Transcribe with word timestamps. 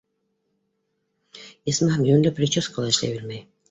Исмаһам, 1.75 2.05
йүнле 2.11 2.35
прическа 2.43 2.79
ла 2.91 2.95
эшләй 2.99 3.19
белмәй. 3.19 3.45